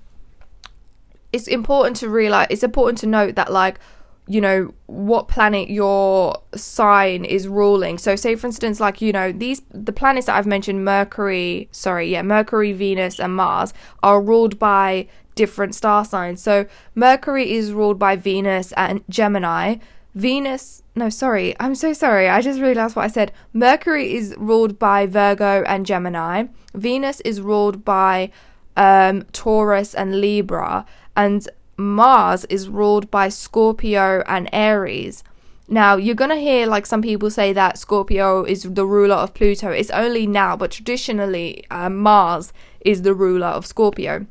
[1.32, 3.78] it's important to realize, it's important to note that, like,
[4.28, 7.98] you know, what planet your sign is ruling.
[7.98, 12.10] So, say for instance, like, you know, these, the planets that I've mentioned, Mercury, sorry,
[12.10, 16.42] yeah, Mercury, Venus, and Mars, are ruled by different star signs.
[16.42, 19.76] So, Mercury is ruled by Venus and Gemini.
[20.14, 22.28] Venus, no, sorry, I'm so sorry.
[22.28, 23.32] I just realized what I said.
[23.52, 26.44] Mercury is ruled by Virgo and Gemini.
[26.74, 28.30] Venus is ruled by
[28.76, 30.84] um, Taurus and Libra.
[31.16, 35.24] And Mars is ruled by Scorpio and Aries.
[35.68, 39.32] Now, you're going to hear like some people say that Scorpio is the ruler of
[39.32, 39.70] Pluto.
[39.70, 44.26] It's only now, but traditionally, uh, Mars is the ruler of Scorpio.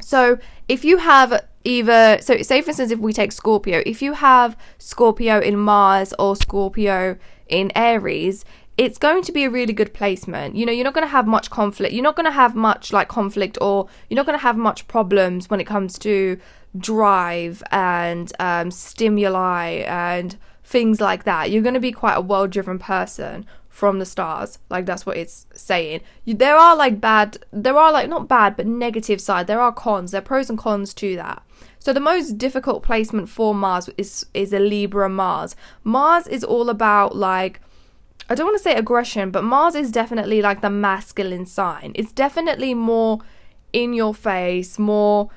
[0.00, 4.14] So, if you have either so say for instance if we take Scorpio, if you
[4.14, 7.18] have Scorpio in Mars or Scorpio
[7.48, 8.44] in Aries,
[8.80, 10.56] it's going to be a really good placement.
[10.56, 11.92] You know, you're not going to have much conflict.
[11.92, 14.88] You're not going to have much like conflict or you're not going to have much
[14.88, 16.38] problems when it comes to
[16.74, 21.50] drive and um, stimuli and things like that.
[21.50, 24.58] You're going to be quite a well driven person from the stars.
[24.70, 26.00] Like that's what it's saying.
[26.24, 29.46] You, there are like bad, there are like not bad, but negative side.
[29.46, 30.12] There are cons.
[30.12, 31.42] There are pros and cons to that.
[31.78, 35.54] So the most difficult placement for Mars is is a Libra Mars.
[35.84, 37.60] Mars is all about like
[38.30, 41.92] I don't want to say aggression, but Mars is definitely like the masculine sign.
[41.96, 43.18] It's definitely more
[43.72, 45.30] in your face, more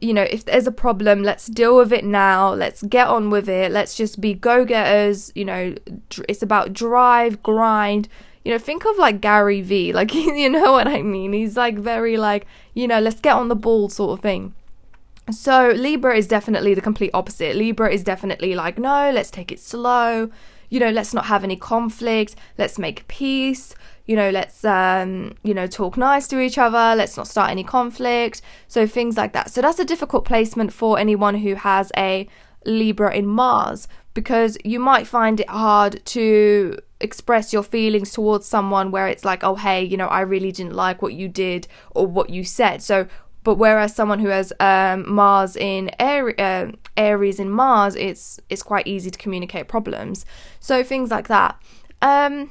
[0.00, 2.52] you know, if there's a problem, let's deal with it now.
[2.52, 3.72] Let's get on with it.
[3.72, 5.32] Let's just be go getters.
[5.34, 5.74] You know,
[6.28, 8.08] it's about drive, grind.
[8.44, 9.92] You know, think of like Gary Vee.
[9.94, 11.32] Like, you know what I mean?
[11.32, 14.54] He's like very like, you know, let's get on the ball sort of thing.
[15.30, 17.56] So, Libra is definitely the complete opposite.
[17.56, 20.30] Libra is definitely like, no, let's take it slow.
[20.70, 22.36] You know, let's not have any conflict.
[22.58, 23.74] Let's make peace
[24.06, 27.64] you know, let's, um, you know, talk nice to each other, let's not start any
[27.64, 28.42] conflict.
[28.68, 29.50] So things like that.
[29.50, 32.28] So that's a difficult placement for anyone who has a
[32.66, 38.90] Libra in Mars because you might find it hard to express your feelings towards someone
[38.90, 42.06] where it's like, oh, hey, you know, I really didn't like what you did or
[42.06, 42.82] what you said.
[42.82, 43.06] So,
[43.42, 48.86] but whereas someone who has um, Mars in uh, Aries in Mars, it's it's quite
[48.86, 50.24] easy to communicate problems.
[50.60, 51.60] So things like that.
[52.02, 52.50] Um,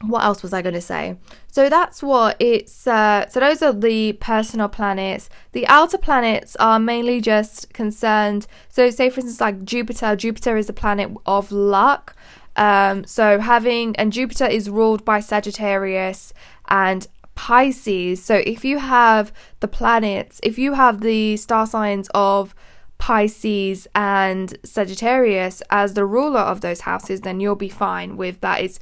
[0.00, 1.16] what else was I going to say?
[1.46, 2.86] So that's what it's.
[2.86, 5.28] Uh, so those are the personal planets.
[5.52, 8.46] The outer planets are mainly just concerned.
[8.68, 10.16] So, say for instance, like Jupiter.
[10.16, 12.16] Jupiter is the planet of luck.
[12.56, 16.34] Um, so having and Jupiter is ruled by Sagittarius
[16.68, 18.22] and Pisces.
[18.22, 22.54] So if you have the planets, if you have the star signs of
[23.02, 28.60] Pisces and Sagittarius as the ruler of those houses, then you'll be fine with that.
[28.60, 28.78] It's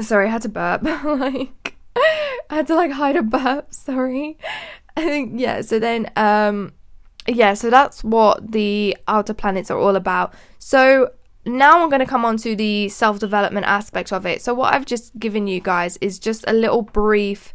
[0.00, 0.82] Sorry, I had to burp.
[1.04, 4.38] like I had to like hide a burp, sorry.
[4.96, 6.72] I think yeah, so then um
[7.28, 10.34] yeah, so that's what the outer planets are all about.
[10.58, 11.12] So
[11.46, 14.42] now I'm going to come on to the self development aspect of it.
[14.42, 17.54] So, what I've just given you guys is just a little brief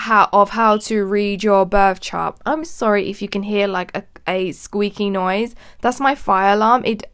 [0.00, 2.38] how of how to read your birth chart.
[2.46, 5.54] I'm sorry if you can hear like a, a squeaky noise.
[5.82, 6.84] That's my fire alarm.
[6.84, 7.04] It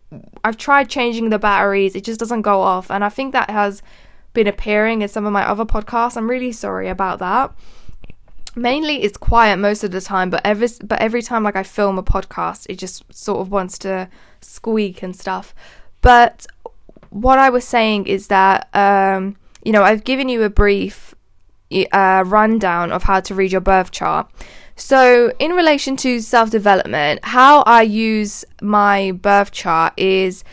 [0.45, 3.82] I've tried changing the batteries, it just doesn't go off, and I think that has
[4.32, 6.16] been appearing in some of my other podcasts.
[6.16, 7.53] I'm really sorry about that.
[8.55, 11.99] Mainly it's quiet most of the time, but every but every time like I film
[11.99, 14.09] a podcast, it just sort of wants to
[14.41, 15.55] squeak and stuff.
[16.03, 16.47] But
[17.11, 21.16] what I was saying is that um, you know I've given you a brief
[21.93, 24.31] uh, rundown of how to read your birth chart.
[24.77, 30.45] So, in relation to self development, how I use my birth chart is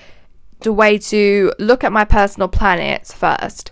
[0.62, 3.72] the way to look at my personal planets first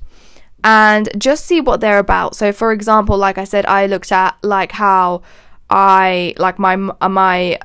[0.64, 2.36] and just see what they're about.
[2.36, 5.22] So, for example, like I said, I looked at like how
[5.70, 7.60] I like my my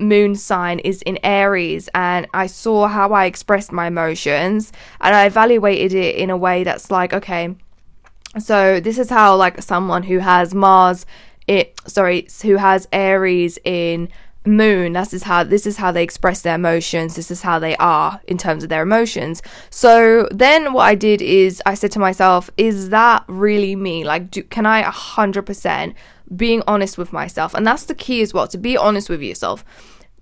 [0.00, 5.26] moon sign is in Aries and I saw how I expressed my emotions and I
[5.26, 7.56] evaluated it in a way that's like okay
[8.38, 11.06] so this is how like someone who has Mars
[11.46, 14.08] it sorry who has Aries in
[14.46, 17.76] moon this is how this is how they express their emotions this is how they
[17.76, 19.42] are in terms of their emotions.
[19.70, 24.04] So then what i did is i said to myself is that really me?
[24.04, 25.94] Like do, can i 100%
[26.36, 27.54] being honest with myself?
[27.54, 29.64] And that's the key as well to be honest with yourself.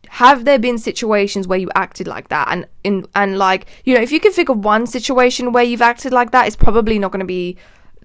[0.09, 2.47] Have there been situations where you acted like that?
[2.49, 5.83] And in and like you know if you can think of one situation where you've
[5.83, 7.57] acted like that it's probably not going to be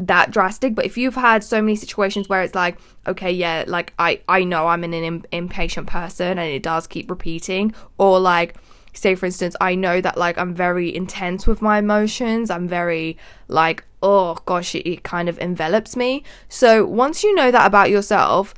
[0.07, 2.77] that drastic but if you've had so many situations where it's like
[3.07, 7.09] okay yeah like i i know i'm an Im- impatient person and it does keep
[7.09, 8.55] repeating or like
[8.93, 13.17] say for instance i know that like i'm very intense with my emotions i'm very
[13.47, 16.23] like oh gosh it, it kind of envelops me.
[16.49, 18.53] So once you know that about yourself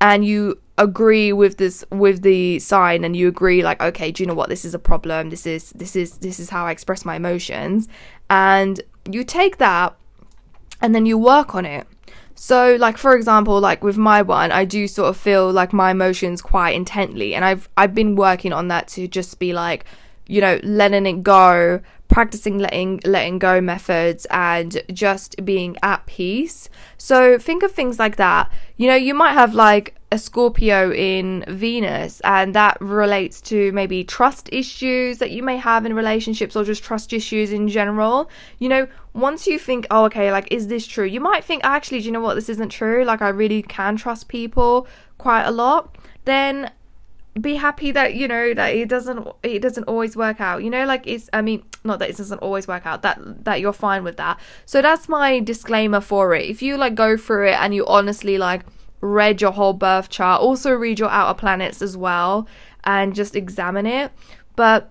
[0.00, 4.26] and you agree with this with the sign and you agree like okay do you
[4.26, 7.02] know what this is a problem this is this is this is how i express
[7.02, 7.88] my emotions
[8.28, 9.96] and you take that
[10.80, 11.86] and then you work on it.
[12.34, 15.90] So, like for example, like with my one, I do sort of feel like my
[15.90, 19.86] emotions quite intently, and I've I've been working on that to just be like,
[20.26, 26.68] you know, letting it go, practicing letting letting go methods and just being at peace.
[26.98, 28.50] So think of things like that.
[28.76, 34.04] You know, you might have like a Scorpio in Venus and that relates to maybe
[34.04, 38.30] trust issues that you may have in relationships or just trust issues in general.
[38.58, 42.00] You know, once you think, "Oh, okay, like is this true?" You might think, "Actually,
[42.00, 42.34] do you know what?
[42.34, 43.04] This isn't true.
[43.04, 44.86] Like I really can trust people
[45.18, 46.70] quite a lot." Then
[47.40, 50.62] be happy that you know that it doesn't it doesn't always work out.
[50.62, 53.60] You know like it's i mean not that it doesn't always work out that that
[53.60, 54.40] you're fine with that.
[54.64, 56.48] So that's my disclaimer for it.
[56.48, 58.62] If you like go through it and you honestly like
[59.00, 62.48] read your whole birth chart also read your outer planets as well
[62.84, 64.12] and just examine it.
[64.54, 64.90] But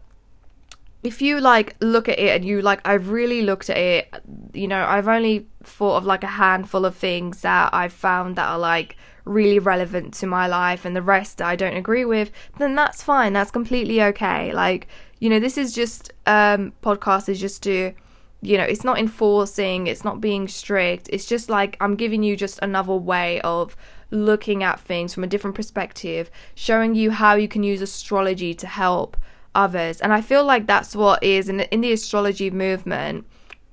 [1.03, 4.13] if you like look at it and you like I've really looked at it,
[4.53, 8.47] you know, I've only thought of like a handful of things that I've found that
[8.47, 12.75] are like really relevant to my life and the rest I don't agree with, then
[12.75, 13.33] that's fine.
[13.33, 14.53] That's completely okay.
[14.53, 14.87] Like,
[15.19, 17.93] you know, this is just um podcast is just to
[18.41, 21.09] you know, it's not enforcing, it's not being strict.
[21.11, 23.75] It's just like I'm giving you just another way of
[24.11, 28.67] looking at things from a different perspective, showing you how you can use astrology to
[28.67, 29.17] help
[29.55, 29.99] others.
[29.99, 33.25] And I feel like that's what is in, in the astrology movement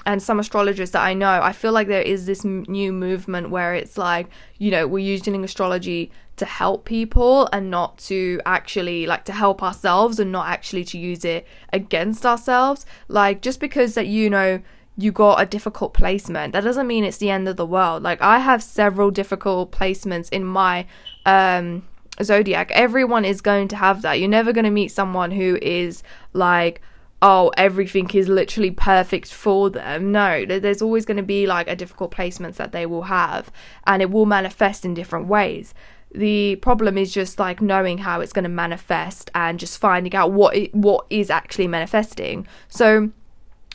[0.04, 3.50] and some astrologers that I know, I feel like there is this m- new movement
[3.50, 4.28] where it's like,
[4.58, 9.62] you know, we're using astrology to help people and not to actually like to help
[9.62, 12.84] ourselves and not actually to use it against ourselves.
[13.08, 14.60] Like just because that you know
[14.96, 18.02] you got a difficult placement, that doesn't mean it's the end of the world.
[18.02, 20.86] Like I have several difficult placements in my
[21.26, 21.86] um
[22.22, 22.70] zodiac.
[22.72, 24.18] Everyone is going to have that.
[24.18, 26.80] You're never going to meet someone who is like
[27.22, 30.10] oh, everything is literally perfect for them.
[30.10, 33.50] No, there's always going to be like a difficult placements that they will have,
[33.86, 35.72] and it will manifest in different ways.
[36.14, 40.32] The problem is just like knowing how it's going to manifest and just finding out
[40.32, 42.46] what it, what is actually manifesting.
[42.68, 43.10] So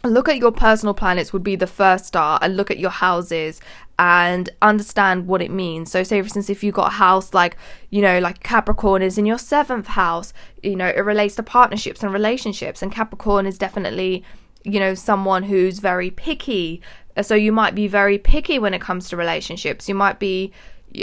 [0.03, 3.59] look at your personal planets would be the first start and look at your houses
[3.99, 5.91] and understand what it means.
[5.91, 7.57] So, say for instance, if you've got a house like,
[7.89, 12.03] you know, like Capricorn is in your seventh house, you know, it relates to partnerships
[12.03, 12.81] and relationships.
[12.81, 14.23] And Capricorn is definitely,
[14.63, 16.81] you know, someone who's very picky.
[17.21, 19.89] So, you might be very picky when it comes to relationships.
[19.89, 20.53] You might be,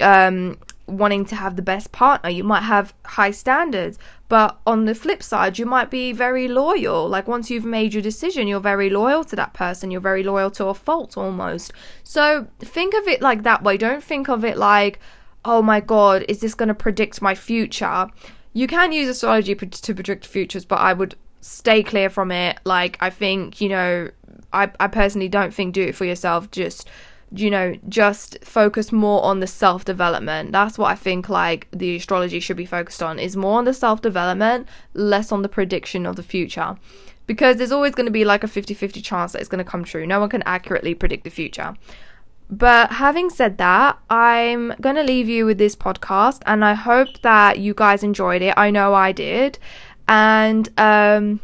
[0.01, 2.31] um, wanting to have the best partner.
[2.31, 7.09] You might have high standards, but on the flip side, you might be very loyal.
[7.09, 9.91] Like once you've made your decision, you're very loyal to that person.
[9.91, 11.73] You're very loyal to a fault almost.
[12.03, 13.77] So think of it like that way.
[13.77, 15.01] Don't think of it like,
[15.45, 18.09] oh my god, is this going to predict my future?
[18.53, 22.59] You can use astrology to predict futures, but I would stay clear from it.
[22.65, 24.11] Like I think, you know,
[24.53, 26.51] I, I personally don't think do it for yourself.
[26.51, 26.89] Just
[27.31, 30.53] you know, just focus more on the self development.
[30.53, 33.75] That's what I think like the astrology should be focused on is more on the
[33.75, 36.77] self development, less on the prediction of the future.
[37.27, 39.71] Because there's always going to be like a 50 50 chance that it's going to
[39.71, 40.07] come true.
[40.07, 41.75] No one can accurately predict the future.
[42.51, 47.23] But having said that, I'm going to leave you with this podcast and I hope
[47.23, 48.55] that you guys enjoyed it.
[48.57, 49.59] I know I did.
[50.07, 51.41] And um,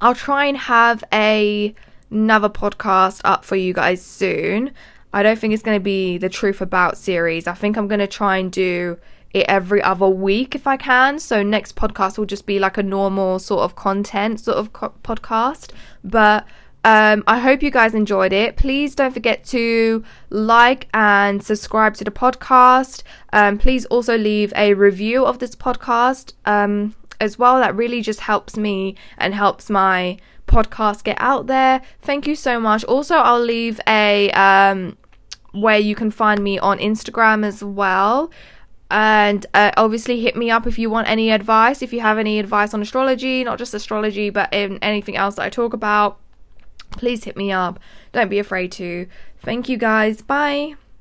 [0.00, 1.74] I'll try and have a
[2.12, 4.72] another podcast up for you guys soon.
[5.12, 7.46] I don't think it's going to be the truth about series.
[7.46, 8.98] I think I'm going to try and do
[9.32, 11.18] it every other week if I can.
[11.18, 14.94] So next podcast will just be like a normal sort of content sort of co-
[15.02, 15.72] podcast.
[16.02, 16.46] But
[16.84, 18.56] um, I hope you guys enjoyed it.
[18.56, 23.02] Please don't forget to like and subscribe to the podcast.
[23.32, 27.58] Um, please also leave a review of this podcast um, as well.
[27.60, 30.18] That really just helps me and helps my
[30.52, 31.82] podcast get out there.
[32.00, 32.84] Thank you so much.
[32.84, 34.96] Also, I'll leave a um,
[35.52, 38.30] where you can find me on Instagram as well.
[38.90, 41.80] And uh, obviously, hit me up if you want any advice.
[41.80, 45.44] If you have any advice on astrology, not just astrology, but in anything else that
[45.44, 46.20] I talk about,
[46.90, 47.80] please hit me up.
[48.12, 49.06] Don't be afraid to.
[49.40, 50.20] Thank you guys.
[50.20, 50.74] Bye.